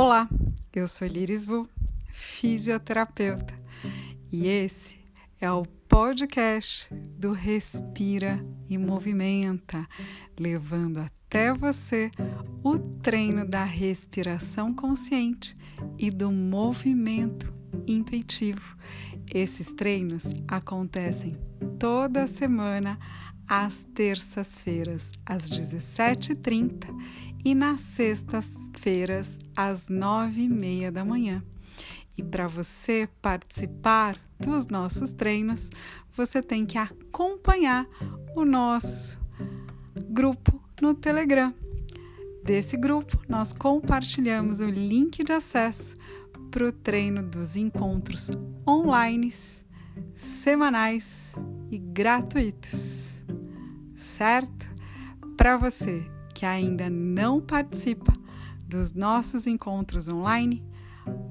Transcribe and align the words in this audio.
Olá, 0.00 0.28
eu 0.72 0.86
sou 0.86 1.08
Liris 1.08 1.44
Vu, 1.44 1.68
fisioterapeuta, 2.12 3.52
e 4.30 4.46
esse 4.46 4.96
é 5.40 5.50
o 5.50 5.64
podcast 5.88 6.88
do 7.18 7.32
Respira 7.32 8.38
e 8.68 8.78
Movimenta, 8.78 9.88
levando 10.38 10.98
até 10.98 11.52
você 11.52 12.12
o 12.62 12.78
treino 12.78 13.44
da 13.44 13.64
respiração 13.64 14.72
consciente 14.72 15.56
e 15.98 16.12
do 16.12 16.30
movimento 16.30 17.52
intuitivo. 17.84 18.76
Esses 19.34 19.72
treinos 19.72 20.32
acontecem 20.46 21.32
toda 21.76 22.28
semana 22.28 22.96
às 23.48 23.82
terças-feiras, 23.82 25.10
às 25.26 25.50
17h30 25.50 26.86
e 27.44 27.54
nas 27.54 27.80
sextas-feiras, 27.80 29.38
às 29.56 29.88
nove 29.88 30.42
e 30.42 30.48
meia 30.48 30.90
da 30.90 31.04
manhã. 31.04 31.42
E 32.16 32.22
para 32.22 32.48
você 32.48 33.08
participar 33.22 34.18
dos 34.40 34.66
nossos 34.66 35.12
treinos, 35.12 35.70
você 36.12 36.42
tem 36.42 36.66
que 36.66 36.76
acompanhar 36.76 37.86
o 38.34 38.44
nosso 38.44 39.18
grupo 40.10 40.60
no 40.82 40.94
Telegram. 40.94 41.54
Desse 42.44 42.76
grupo, 42.76 43.20
nós 43.28 43.52
compartilhamos 43.52 44.60
o 44.60 44.66
link 44.66 45.22
de 45.22 45.32
acesso 45.32 45.96
para 46.50 46.66
o 46.66 46.72
treino 46.72 47.22
dos 47.22 47.56
encontros 47.56 48.30
online, 48.66 49.30
semanais 50.14 51.34
e 51.70 51.78
gratuitos. 51.78 53.22
Certo? 53.94 54.66
Para 55.36 55.56
você 55.56 56.17
que 56.38 56.46
ainda 56.46 56.88
não 56.88 57.40
participa 57.40 58.12
dos 58.64 58.92
nossos 58.92 59.48
encontros 59.48 60.08
online, 60.08 60.64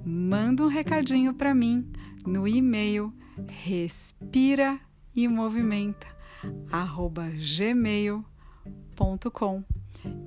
manda 0.04 0.64
um 0.64 0.68
recadinho 0.68 1.34
para 1.34 1.56
mim 1.56 1.90
no 2.26 2.46
e-mail 2.46 3.14
respira 3.48 4.78
e 5.16 5.26
movimenta 5.30 6.06
gmail.com 7.58 8.26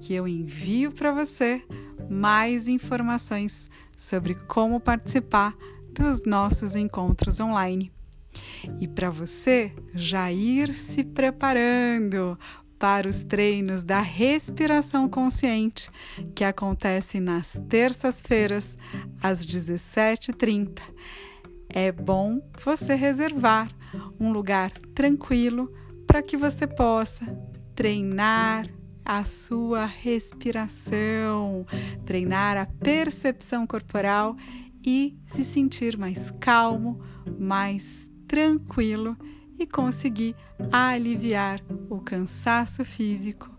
que 0.01 0.15
eu 0.15 0.27
envio 0.27 0.91
para 0.93 1.13
você 1.13 1.63
mais 2.09 2.67
informações 2.67 3.71
sobre 3.95 4.35
como 4.35 4.81
participar 4.81 5.55
dos 5.93 6.23
nossos 6.25 6.75
encontros 6.75 7.39
online. 7.39 7.93
E 8.81 8.89
para 8.89 9.11
você 9.11 9.75
já 9.95 10.33
ir 10.33 10.73
se 10.73 11.05
preparando 11.05 12.39
para 12.81 13.07
os 13.07 13.23
treinos 13.23 13.85
da 13.85 14.01
respiração 14.01 15.07
consciente, 15.07 15.91
que 16.35 16.43
acontecem 16.43 17.21
nas 17.21 17.63
terças-feiras, 17.69 18.79
às 19.23 19.45
17h30. 19.45 20.81
É 21.69 21.93
bom 21.93 22.41
você 22.65 22.95
reservar 22.95 23.71
um 24.19 24.33
lugar 24.33 24.71
tranquilo 24.95 25.71
para 26.07 26.23
que 26.23 26.39
você 26.39 26.67
possa 26.67 27.27
treinar 27.75 28.67
a 29.05 29.25
sua 29.25 29.85
respiração, 29.85 31.67
treinar 32.07 32.57
a 32.57 32.65
percepção 32.65 33.67
corporal 33.67 34.35
e 34.83 35.19
se 35.27 35.45
sentir 35.45 35.99
mais 35.99 36.31
calmo, 36.31 36.99
mais 37.39 38.11
tranquilo 38.27 39.19
e 39.61 39.67
conseguir 39.67 40.35
aliviar 40.73 41.61
o 41.91 42.01
cansaço 42.01 42.83
físico 42.83 43.51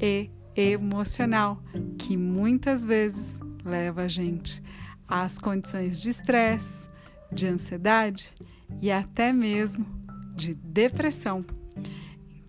e 0.00 0.30
emocional 0.56 1.62
que 1.98 2.16
muitas 2.16 2.86
vezes 2.86 3.38
leva 3.62 4.02
a 4.02 4.08
gente 4.08 4.62
às 5.06 5.38
condições 5.38 6.00
de 6.00 6.08
estresse, 6.08 6.88
de 7.30 7.46
ansiedade 7.46 8.34
e 8.80 8.90
até 8.90 9.30
mesmo 9.30 9.86
de 10.34 10.54
depressão. 10.54 11.44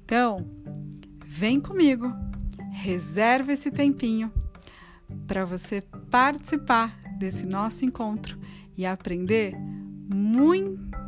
Então, 0.05 0.49
vem 1.25 1.59
comigo, 1.59 2.09
reserve 2.71 3.51
esse 3.51 3.69
tempinho 3.69 4.31
para 5.27 5.43
você 5.43 5.81
participar 6.09 6.97
desse 7.19 7.45
nosso 7.45 7.83
encontro 7.83 8.39
e 8.77 8.85
aprender 8.85 9.57
muito 10.13 11.00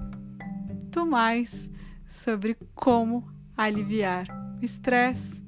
muito 0.94 1.10
mais 1.10 1.72
sobre 2.06 2.56
como 2.76 3.28
aliviar 3.58 4.28
o 4.62 4.64
estresse, 4.64 5.44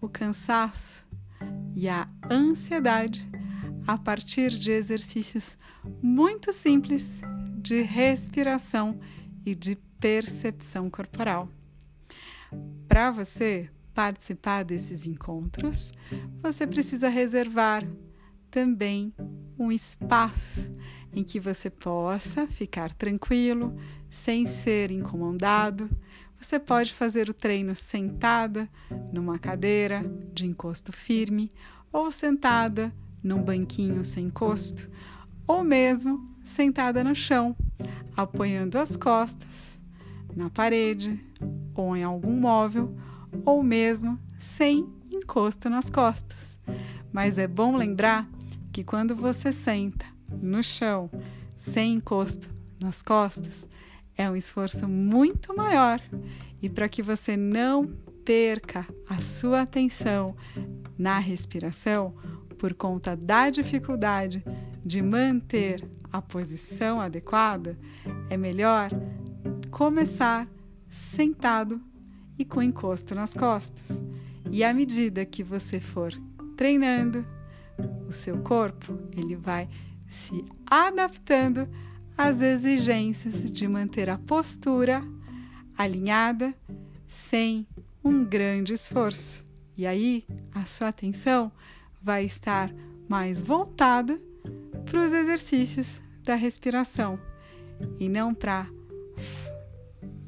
o 0.00 0.08
cansaço 0.08 1.06
e 1.76 1.88
a 1.88 2.08
ansiedade 2.28 3.24
a 3.86 3.96
partir 3.96 4.50
de 4.50 4.72
exercícios 4.72 5.56
muito 6.02 6.52
simples 6.52 7.20
de 7.58 7.82
respiração 7.82 8.98
e 9.46 9.54
de 9.54 9.76
percepção 10.00 10.90
corporal. 10.90 11.48
Para 12.88 13.12
você 13.12 13.70
participar 13.94 14.64
desses 14.64 15.06
encontros, 15.06 15.92
você 16.42 16.66
precisa 16.66 17.08
reservar 17.08 17.88
também 18.50 19.14
um 19.56 19.70
espaço 19.70 20.72
em 21.12 21.22
que 21.22 21.40
você 21.40 21.70
possa 21.70 22.46
ficar 22.46 22.92
tranquilo, 22.94 23.76
sem 24.08 24.46
ser 24.46 24.90
incomodado. 24.90 25.90
Você 26.40 26.58
pode 26.58 26.92
fazer 26.92 27.28
o 27.28 27.34
treino 27.34 27.74
sentada 27.74 28.68
numa 29.12 29.38
cadeira 29.38 30.04
de 30.32 30.46
encosto 30.46 30.92
firme 30.92 31.50
ou 31.92 32.10
sentada 32.10 32.92
num 33.22 33.42
banquinho 33.42 34.04
sem 34.04 34.26
encosto, 34.26 34.88
ou 35.46 35.64
mesmo 35.64 36.28
sentada 36.42 37.02
no 37.02 37.14
chão, 37.14 37.56
apoiando 38.16 38.78
as 38.78 38.96
costas 38.96 39.78
na 40.34 40.48
parede 40.48 41.20
ou 41.74 41.96
em 41.96 42.04
algum 42.04 42.32
móvel, 42.32 42.94
ou 43.44 43.62
mesmo 43.62 44.18
sem 44.38 44.88
encosto 45.12 45.68
nas 45.68 45.90
costas. 45.90 46.58
Mas 47.12 47.38
é 47.38 47.48
bom 47.48 47.76
lembrar 47.76 48.28
que 48.72 48.84
quando 48.84 49.14
você 49.14 49.52
senta 49.52 50.06
no 50.30 50.62
chão 50.62 51.10
sem 51.56 51.94
encosto 51.94 52.50
nas 52.80 53.02
costas, 53.02 53.66
é 54.18 54.28
um 54.28 54.34
esforço 54.34 54.88
muito 54.88 55.56
maior. 55.56 56.02
E 56.60 56.68
para 56.68 56.88
que 56.88 57.02
você 57.02 57.36
não 57.36 57.86
perca 58.24 58.84
a 59.08 59.18
sua 59.18 59.62
atenção 59.62 60.36
na 60.98 61.20
respiração 61.20 62.12
por 62.58 62.74
conta 62.74 63.16
da 63.16 63.48
dificuldade 63.48 64.44
de 64.84 65.00
manter 65.00 65.88
a 66.12 66.20
posição 66.20 67.00
adequada, 67.00 67.78
é 68.28 68.36
melhor 68.36 68.90
começar 69.70 70.48
sentado 70.88 71.80
e 72.36 72.44
com 72.44 72.60
encosto 72.60 73.14
nas 73.14 73.34
costas. 73.34 74.02
E 74.50 74.64
à 74.64 74.74
medida 74.74 75.24
que 75.24 75.44
você 75.44 75.78
for 75.78 76.12
treinando, 76.56 77.24
o 78.08 78.10
seu 78.10 78.38
corpo 78.38 78.98
ele 79.16 79.36
vai 79.36 79.68
se 80.08 80.44
adaptando 80.66 81.68
as 82.18 82.40
exigências 82.42 83.50
de 83.50 83.68
manter 83.68 84.10
a 84.10 84.18
postura 84.18 85.04
alinhada 85.76 86.52
sem 87.06 87.64
um 88.02 88.24
grande 88.24 88.72
esforço. 88.72 89.46
E 89.76 89.86
aí 89.86 90.26
a 90.52 90.64
sua 90.64 90.88
atenção 90.88 91.52
vai 92.02 92.24
estar 92.24 92.74
mais 93.08 93.40
voltada 93.40 94.18
para 94.84 95.00
os 95.00 95.12
exercícios 95.12 96.02
da 96.24 96.34
respiração 96.34 97.20
e 98.00 98.08
não 98.08 98.34
para 98.34 98.66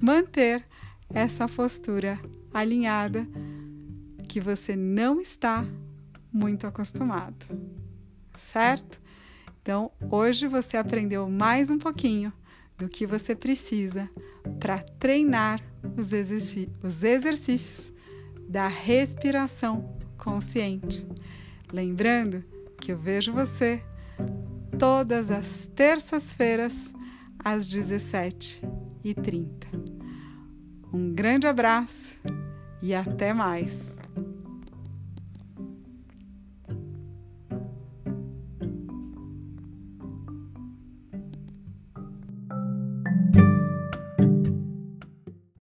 manter 0.00 0.64
essa 1.12 1.48
postura 1.48 2.20
alinhada 2.54 3.26
que 4.28 4.41
você 4.41 4.76
não 4.76 5.20
está 5.20 5.66
muito 6.32 6.68
acostumado, 6.68 7.44
certo? 8.36 8.99
Então, 9.70 9.92
hoje 10.10 10.48
você 10.48 10.76
aprendeu 10.76 11.30
mais 11.30 11.70
um 11.70 11.78
pouquinho 11.78 12.32
do 12.76 12.88
que 12.88 13.06
você 13.06 13.36
precisa 13.36 14.10
para 14.58 14.80
treinar 14.80 15.62
os, 15.96 16.10
os 16.82 17.04
exercícios 17.04 17.92
da 18.48 18.66
respiração 18.66 19.96
consciente. 20.18 21.06
Lembrando 21.72 22.42
que 22.80 22.90
eu 22.90 22.96
vejo 22.96 23.32
você 23.32 23.80
todas 24.76 25.30
as 25.30 25.68
terças-feiras 25.68 26.92
às 27.38 27.68
17h30. 27.68 29.52
Um 30.92 31.14
grande 31.14 31.46
abraço 31.46 32.20
e 32.82 32.92
até 32.92 33.32
mais! 33.32 33.99